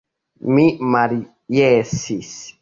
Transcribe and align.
Mi 0.55 0.63
maljesis. 0.95 2.33